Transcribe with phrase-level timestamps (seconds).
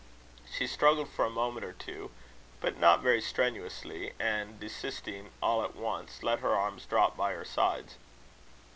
[0.51, 2.09] She struggled for a moment or two,
[2.59, 7.45] but not very strenuously, and, desisting all at once, let her arms drop by her
[7.45, 7.97] sides.